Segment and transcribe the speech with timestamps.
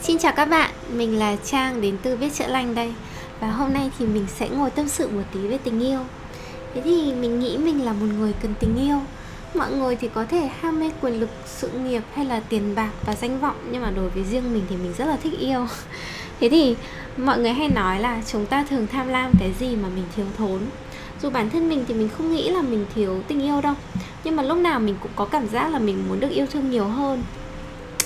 [0.00, 2.94] Xin chào các bạn, mình là Trang đến từ Viết Chữa Lành đây.
[3.40, 6.00] Và hôm nay thì mình sẽ ngồi tâm sự một tí về tình yêu.
[6.74, 8.98] Thế thì mình nghĩ mình là một người cần tình yêu.
[9.54, 12.90] Mọi người thì có thể ham mê quyền lực, sự nghiệp hay là tiền bạc
[13.06, 15.66] và danh vọng Nhưng mà đối với riêng mình thì mình rất là thích yêu.
[16.40, 16.76] Thế thì
[17.16, 20.26] mọi người hay nói là chúng ta thường tham lam cái gì mà mình thiếu
[20.38, 20.60] thốn?
[21.22, 23.74] Dù bản thân mình thì mình không nghĩ là mình thiếu tình yêu đâu.
[24.24, 26.70] Nhưng mà lúc nào mình cũng có cảm giác là mình muốn được yêu thương
[26.70, 27.22] nhiều hơn.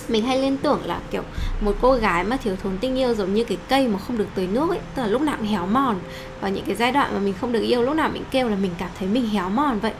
[0.08, 1.22] Mình hay liên tưởng là, kiểu,
[1.60, 4.26] một cô gái mà thiếu thốn tình yêu giống như cái cây mà không được
[4.34, 5.96] tưới nước ấy, tức là lúc nào cũng héo mòn.
[6.40, 8.56] Và những cái giai đoạn mà mình không được yêu, lúc nào mình kêu là
[8.56, 9.92] mình cảm thấy mình héo mòn vậy.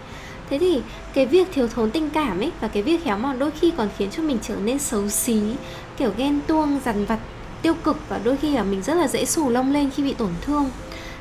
[0.51, 0.81] Thế thì
[1.15, 3.89] cái việc thiếu thốn tình cảm ấy và cái việc héo mòn đôi khi còn
[3.99, 5.41] khiến cho mình trở nên xấu xí,
[5.97, 7.19] kiểu, ghen tuông, dằn vặt,
[7.63, 10.15] tiêu cực và đôi khi là mình rất là dễ xù lông lên khi bị
[10.15, 10.71] tổn thương.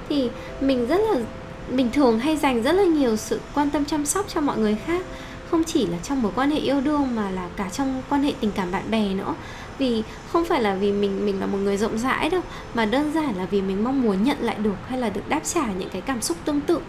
[0.09, 0.29] Thì
[0.61, 1.19] mình rất là
[1.69, 4.77] mình thường hay dành rất là nhiều sự quan tâm chăm sóc cho mọi người
[4.85, 5.05] khác,
[5.51, 8.33] không chỉ là trong mối quan hệ yêu đương mà là cả trong quan hệ
[8.39, 9.35] tình cảm bạn bè nữa.
[9.77, 12.41] Vì không phải là vì mình mình là một người rộng rãi đâu,
[12.73, 15.41] mà đơn giản là vì mình mong muốn nhận lại được hay là được đáp
[15.53, 16.79] trả những cái cảm xúc tương tự.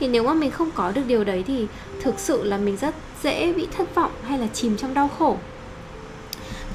[0.00, 1.66] Thì nếu mà mình không có được điều đấy thì
[2.02, 5.36] thực sự là mình rất dễ bị thất vọng hay là chìm trong đau khổ.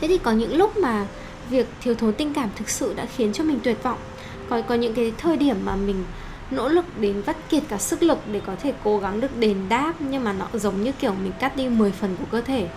[0.02, 1.06] Thế thì có những lúc mà
[1.50, 3.98] việc thiếu thốn tình cảm thực sự đã khiến cho mình tuyệt vọng.
[4.50, 6.04] Có có những cái thời điểm mà mình
[6.52, 9.58] nỗ lực đến vắt kiệt cả sức lực để có thể cố gắng được đền
[9.70, 12.68] đáp, nhưng mà nó giống như kiểu mình cắt đi 10 phần của cơ thể,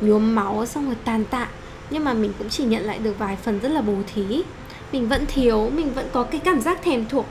[0.00, 1.48] nhuốm máu xong rồi tàn tạ.
[1.90, 4.42] Nhưng mà mình cũng chỉ nhận lại được vài phần rất là bù thí.
[4.92, 7.26] Mình vẫn thiếu, mình vẫn có cái cảm giác thèm thuộc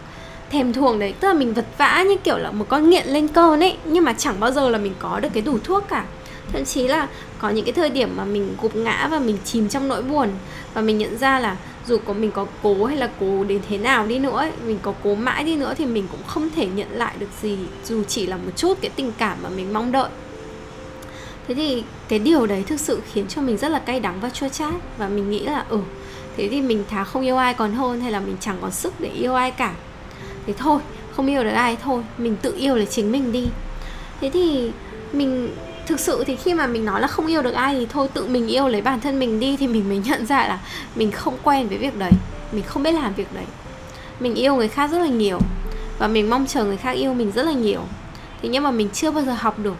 [0.49, 1.13] thèm thuồng đấy.
[1.19, 4.03] Tức là mình vật vã như kiểu là một con nghiện lên cơn ấy, nhưng
[4.03, 6.05] mà chẳng bao giờ là mình có được cái đủ thuốc cả.
[6.53, 7.07] Thậm chí là
[7.39, 10.29] có những cái thời điểm mà mình gục ngã và mình chìm trong nỗi buồn
[10.73, 13.77] và mình nhận ra là dù có mình có cố hay là cố đến thế
[13.77, 16.67] nào đi nữa ấy, mình có cố mãi đi nữa thì mình cũng không thể
[16.67, 19.91] nhận lại được gì dù chỉ là một chút cái tình cảm mà mình mong
[19.91, 20.09] đợi.
[21.47, 24.29] Thế thì cái điều đấy thực sự khiến cho mình rất là cay đắng và
[24.29, 25.79] chua chát và mình nghĩ là ừ
[26.37, 28.93] thế thì mình thà không yêu ai còn hơn hay là mình chẳng còn sức
[28.99, 29.73] để yêu ai cả.
[30.45, 30.79] Thế thôi
[31.11, 33.47] không yêu được ai thôi mình tự yêu là chính mình đi.
[34.21, 34.71] Thế thì
[35.13, 35.49] mình
[35.85, 38.27] thực sự thì khi mà mình nói là không yêu được ai thì thôi, tự
[38.27, 40.59] mình yêu lấy bản thân mình đi thì mình mới nhận ra là
[40.95, 42.11] mình không quen với việc đấy,
[42.51, 43.45] mình không biết làm việc đấy.
[44.19, 45.39] Mình yêu người khác rất là nhiều
[45.99, 47.81] và mình mong chờ người khác yêu mình rất là nhiều.
[48.41, 49.75] Thế nhưng mà mình chưa bao giờ học được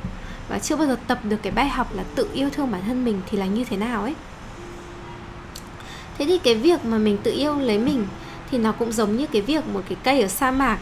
[0.49, 3.05] và chưa bao giờ tập được cái bài học là tự yêu thương bản thân
[3.05, 4.13] mình thì là như thế nào ấy.
[6.17, 8.05] Thế thì cái việc mà mình tự yêu lấy mình
[8.51, 10.77] thì nó cũng giống như cái việc một cái cây ở sa mạc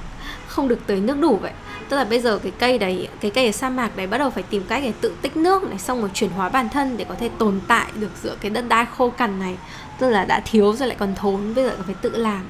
[0.48, 1.52] không được tưới nước đủ vậy
[1.92, 4.30] tức là bây giờ cái cây đấy, cái cây ở sa mạc đấy bắt đầu
[4.30, 7.06] phải tìm cách để tự tích nước này, xong rồi chuyển hóa bản thân để
[7.10, 9.58] có thể tồn tại được giữa cái đất đai khô cằn này.
[10.00, 12.42] Tức là đã thiếu rồi lại còn thốn, bây giờ phải tự làm.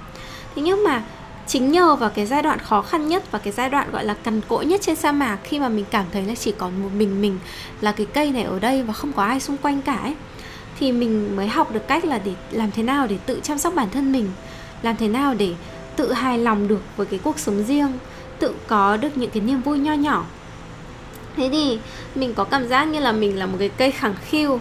[0.56, 1.04] Thế nhưng mà
[1.48, 4.14] chính nhờ vào cái giai đoạn khó khăn nhất và cái giai đoạn gọi là
[4.14, 6.90] cằn cỗi nhất trên sa mạc, khi mà mình cảm thấy là chỉ còn một
[6.98, 7.40] mình mình
[7.82, 10.16] là cái cây này ở đây và không có ai xung quanh cả ấy,
[10.80, 13.74] thì mình mới học được cách là để làm thế nào để tự chăm sóc
[13.76, 14.30] bản thân mình,
[14.82, 15.54] làm thế nào để
[15.96, 17.92] tự hài lòng được với cái cuộc sống riêng
[18.42, 20.26] tự có được những cái niềm vui nho nhỏ.
[21.36, 21.80] Thế thì
[22.16, 24.60] mình có cảm giác như là mình là một cái cây khẳng khiu.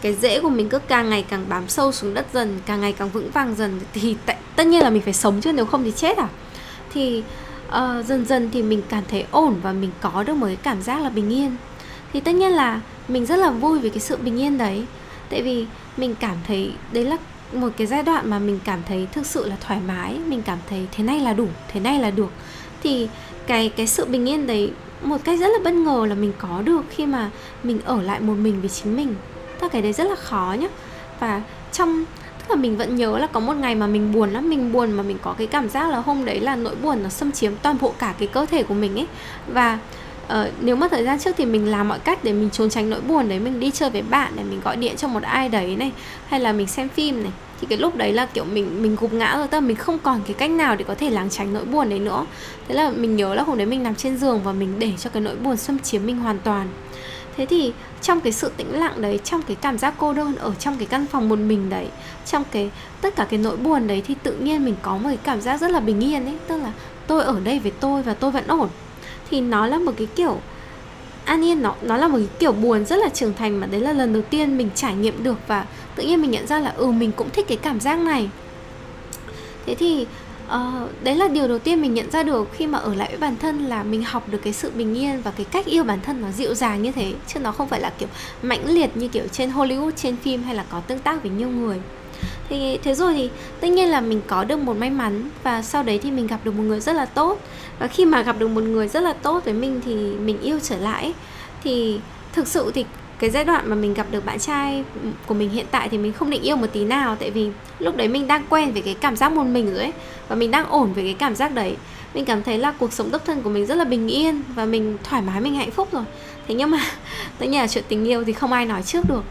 [0.00, 2.92] Cái rễ của mình cứ càng ngày càng bám sâu xuống đất dần càng ngày
[2.92, 5.84] càng vững vàng dần thì t- tất nhiên là mình phải sống chứ nếu không
[5.84, 6.28] thì chết à?
[6.92, 7.22] Thì
[7.68, 10.82] uh, dần dần thì mình cảm thấy ổn và mình có được một cái cảm
[10.82, 11.56] giác là bình yên.
[12.12, 14.84] Thì tất nhiên là mình rất là vui vì cái sự bình yên đấy.
[15.30, 15.66] Tại vì
[15.96, 17.16] mình cảm thấy đấy là
[17.52, 20.58] một cái giai đoạn mà mình cảm thấy thực sự là thoải mái mình cảm
[20.70, 22.30] thấy thế này là đủ thế này là được
[22.82, 23.08] thì
[23.46, 24.70] cái cái sự bình yên đấy
[25.02, 27.30] một cách rất là bất ngờ là mình có được khi mà
[27.62, 29.14] mình ở lại một mình với chính mình.
[29.60, 30.68] Tất cái đấy rất là khó nhá.
[31.20, 32.04] Và trong
[32.38, 34.92] tức là mình vẫn nhớ là có một ngày mà mình buồn lắm mình buồn
[34.92, 37.52] mà mình có cái cảm giác là hôm đấy là nỗi buồn nó xâm chiếm
[37.62, 39.06] toàn bộ cả cái cơ thể của mình ấy.
[39.48, 39.78] Và
[40.28, 42.90] Ờ, nếu mà thời gian trước thì mình làm mọi cách để mình trốn tránh
[42.90, 45.48] nỗi buồn đấy mình đi chơi với bạn để mình gọi điện cho một ai
[45.48, 45.92] đấy này
[46.26, 49.12] hay là mình xem phim này thì cái lúc đấy là kiểu mình mình gục
[49.12, 51.54] ngã rồi, tức là mình không còn cái cách nào để có thể lảng tránh
[51.54, 52.26] nỗi buồn đấy nữa.
[52.68, 55.10] Thế là mình nhớ là hôm đấy mình nằm trên giường và mình để cho
[55.10, 56.68] cái nỗi buồn xâm chiếm mình hoàn toàn.
[57.36, 60.54] Thế thì trong cái sự tĩnh lặng đấy, trong cái cảm giác cô đơn ở
[60.58, 61.86] trong cái căn phòng một mình đấy,
[62.26, 62.70] trong cái,
[63.00, 65.60] tất cả cái nỗi buồn đấy thì tự nhiên mình có một cái cảm giác
[65.60, 66.36] rất là bình yên ấy.
[66.48, 66.72] Tức là
[67.06, 68.68] tôi ở đây với tôi và tôi vẫn ổn.
[69.30, 70.40] Thì nó là một cái kiểu
[71.24, 73.80] an yên nó nó là một cái kiểu buồn rất là trưởng thành mà đấy
[73.80, 75.66] là lần đầu tiên mình trải nghiệm được và
[75.96, 78.30] tự nhiên mình nhận ra là ừ mình cũng thích cái cảm giác này.
[79.66, 80.06] Thế thì
[80.46, 83.18] uh, đấy là điều đầu tiên mình nhận ra được khi mà ở lại với
[83.18, 86.00] bản thân là mình học được cái sự bình yên và cái cách yêu bản
[86.00, 88.08] thân nó dịu dàng như thế chứ nó không phải là kiểu
[88.42, 91.48] mãnh liệt như kiểu trên Hollywood trên phim hay là có tương tác với nhiều
[91.48, 91.80] người
[92.48, 93.30] thì thế rồi thì
[93.60, 96.40] tất nhiên là mình có được một may mắn và sau đấy thì mình gặp
[96.44, 97.40] được một người rất là tốt.
[97.78, 100.58] Và khi mà gặp được một người rất là tốt với mình thì mình yêu
[100.62, 101.12] trở lại.
[101.64, 102.00] Thì
[102.32, 102.84] thực sự thì
[103.18, 104.84] cái giai đoạn mà mình gặp được bạn trai
[105.26, 107.16] của mình hiện tại thì mình không định yêu một tí nào.
[107.16, 109.92] Tại vì lúc đấy mình đang quen với cái cảm giác một mình rồi ấy.
[110.28, 111.76] Và mình đang ổn với cái cảm giác đấy.
[112.14, 114.66] Mình cảm thấy là cuộc sống độc thân của mình rất là bình yên và
[114.66, 116.04] mình thoải mái, mình hạnh phúc rồi.
[116.48, 116.80] Thế nhưng mà
[117.38, 119.22] tất nhiên là chuyện tình yêu thì không ai nói trước được.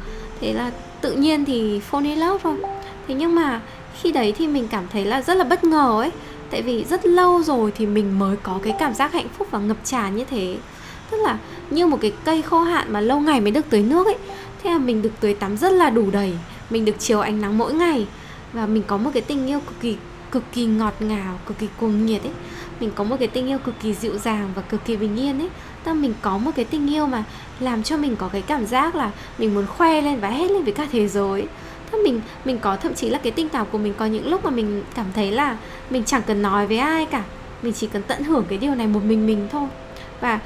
[0.42, 0.72] Thế là
[1.02, 2.58] tự nhiên thì phone in love thôi
[3.12, 3.62] thế nhưng mà
[4.02, 6.12] khi đấy thì mình cảm thấy là rất là bất ngờ ấy.
[6.50, 9.60] Tại vì rất lâu rồi thì mình mới có cái cảm giác hạnh phúc và
[9.60, 10.58] ngập tràn như thế.
[11.10, 11.38] Tức là
[11.70, 14.18] như một cái cây khô hạn mà lâu ngày mới được tưới nước ấy.
[14.64, 16.34] Thế là mình được tưới tắm rất là đủ đầy.
[16.70, 18.08] Mình được chiều ánh nắng mỗi ngày.
[18.54, 19.98] Và mình có một cái tình yêu cực kỳ
[20.32, 22.34] cực kỳ ngọt ngào, cực kỳ cuồng nhiệt ấy.
[22.80, 25.40] Mình có một cái tình yêu cực kỳ dịu dàng và cực kỳ bình yên
[25.40, 25.50] ấy.
[25.84, 27.24] Tức mình có một cái tình yêu mà
[27.60, 30.64] làm cho mình có cái cảm giác là mình muốn khoe lên và hét lên
[30.64, 31.48] với cả thế giới
[31.92, 34.46] thế mình mình có thậm chí là cái tình cảm của mình có những lúc
[34.46, 35.58] mà mình cảm thấy là
[35.90, 37.24] mình chẳng cần nói với ai cả.
[37.62, 39.68] Mình chỉ cần tận hưởng cái điều này một mình mình thôi.
[40.22, 40.40] Và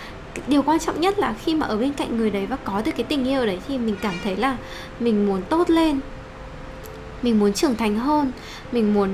[0.48, 2.92] điều quan trọng nhất là khi mà ở bên cạnh người đấy và có được
[2.98, 4.58] cái tình yêu đấy thì mình cảm thấy là
[5.00, 6.00] mình muốn tốt lên.
[7.22, 8.32] Mình muốn trưởng thành hơn.
[8.72, 9.10] Mình muốn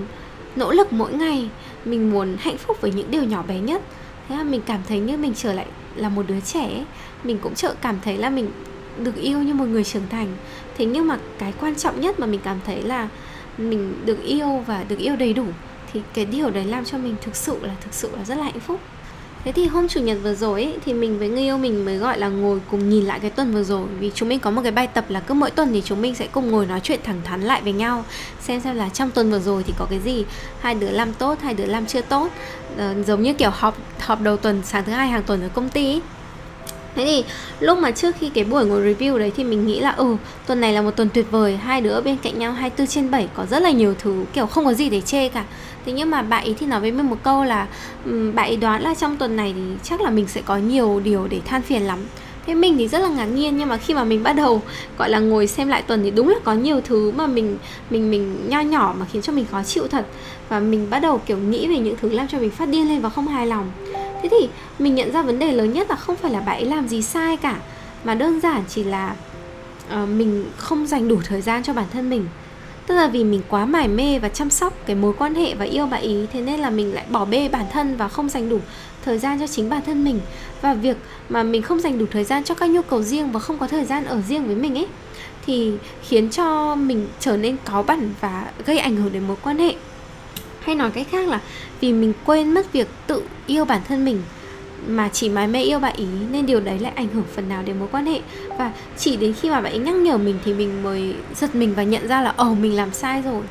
[0.55, 1.49] nỗ lực mỗi ngày.
[1.85, 3.81] Mình muốn hạnh phúc với những điều nhỏ bé nhất.
[4.29, 6.85] Thế là mình cảm thấy như mình trở lại là một đứa trẻ
[7.23, 8.51] mình cũng chợ cảm thấy là mình
[9.03, 10.27] được yêu như một người trưởng thành.
[10.77, 13.07] Thế nhưng mà cái quan trọng nhất mà mình cảm thấy là
[13.57, 15.45] mình được yêu và được yêu đầy đủ
[15.93, 18.43] thì cái điều đấy làm cho mình thực sự là thực sự là rất là
[18.43, 18.79] hạnh phúc.
[19.43, 21.97] Thế thì hôm chủ nhật vừa rồi ấy, thì mình với người yêu mình mới
[21.97, 23.87] gọi là ngồi cùng nhìn lại cái tuần vừa rồi.
[23.99, 26.15] Vì chúng mình có một cái bài tập là cứ mỗi tuần thì chúng mình
[26.15, 28.05] sẽ cùng ngồi nói chuyện thẳng thắn lại với nhau
[28.41, 30.25] Xem xem là trong tuần vừa rồi thì có cái gì.
[30.59, 32.29] Hai đứa làm tốt, hai đứa làm chưa tốt.
[32.77, 35.69] À, Giống như kiểu họp họp đầu tuần sáng thứ hai hàng tuần ở công
[35.69, 36.01] ty ấy.
[36.95, 37.23] Thế thì
[37.59, 40.15] lúc mà trước khi cái buổi ngồi review đấy thì mình nghĩ là ừ
[40.47, 43.27] tuần này là một tuần tuyệt vời, Hai đứa bên cạnh nhau 24 trên 7
[43.33, 45.45] có rất là nhiều thứ, kiểu, không có gì để chê cả.
[45.85, 47.67] Thế nhưng mà bạn ấy thì nói với mình một câu là
[48.05, 51.01] ừ, Bạn ấy đoán là trong tuần này thì chắc là mình sẽ có nhiều
[51.03, 51.99] điều để than phiền lắm.
[52.45, 54.61] Thế mình thì rất là ngạc nhiên nhưng mà khi mà mình bắt đầu,
[54.97, 57.57] gọi là, ngồi xem lại tuần thì đúng là có nhiều thứ mà mình
[57.89, 60.05] mình mình nho nhỏ mà khiến cho mình khó chịu thật.
[60.49, 63.01] Và mình bắt đầu, kiểu, nghĩ về những thứ làm cho mình phát điên lên
[63.01, 63.71] và không hài lòng
[64.23, 66.65] thế thì mình nhận ra vấn đề lớn nhất là không phải là bạn ấy
[66.65, 67.57] làm gì sai cả
[68.03, 69.15] mà đơn giản chỉ là
[70.03, 72.25] uh, mình không dành đủ thời gian cho bản thân mình.
[72.87, 75.65] Tức là vì mình quá mải mê và chăm sóc cái mối quan hệ và
[75.65, 78.49] yêu bạn ý thế nên là mình lại bỏ bê bản thân và không dành
[78.49, 78.59] đủ
[79.05, 80.19] thời gian cho chính bản thân mình.
[80.61, 80.97] Và việc
[81.29, 83.67] mà mình không dành đủ thời gian cho các nhu cầu riêng và không có
[83.67, 84.87] thời gian ở riêng với mình ấy
[85.45, 85.71] thì
[86.07, 89.75] khiến cho mình trở nên cáu bẩn và gây ảnh hưởng đến mối quan hệ
[90.61, 91.39] hay nói cách khác là
[91.81, 94.21] vì mình quên mất việc tự yêu bản thân mình
[94.87, 97.63] mà chỉ mãi mê yêu bạn ý, nên điều đấy lại ảnh hưởng phần nào
[97.63, 98.21] đến mối quan hệ.
[98.57, 101.73] Và chỉ đến khi mà bạn ấy nhắc nhở mình thì mình mới giật mình
[101.75, 103.41] và nhận ra là ồ mình làm sai rồi.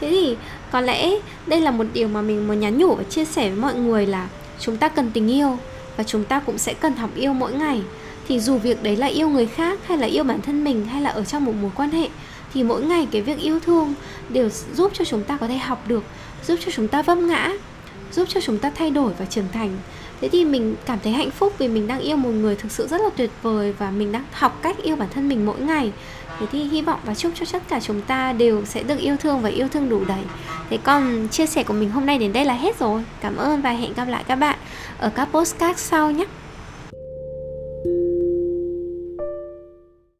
[0.00, 0.36] Thế thì
[0.72, 1.10] có lẽ
[1.46, 4.06] đây là một điều mà mình muốn nhắn nhủ và chia sẻ với mọi người
[4.06, 4.28] là
[4.60, 5.58] chúng ta cần tình yêu
[5.96, 7.82] và chúng ta cũng sẽ cần học yêu mỗi ngày.
[8.28, 11.02] Thì dù việc đấy là yêu người khác hay là yêu bản thân mình hay
[11.02, 12.08] là ở trong một mối quan hệ,
[12.54, 13.94] thì mỗi ngày cái việc yêu thương
[14.28, 16.04] đều giúp cho chúng ta có thể học được
[16.46, 17.52] giúp cho chúng ta vấp ngã,
[18.12, 19.76] giúp cho chúng ta thay đổi và trưởng thành.
[20.20, 22.86] Thế thì mình cảm thấy hạnh phúc vì mình đang yêu một người thực sự
[22.86, 25.92] rất là tuyệt vời và mình đang học cách yêu bản thân mình mỗi ngày.
[26.40, 29.16] Thế thì hy vọng và chúc cho tất cả chúng ta đều sẽ được yêu
[29.16, 30.22] thương và yêu thương đủ đầy.
[30.70, 33.04] Thế còn chia sẻ của mình hôm nay đến đây là hết rồi.
[33.20, 34.58] Cảm ơn và hẹn gặp lại các bạn
[34.98, 36.24] ở các postcard sau nhé.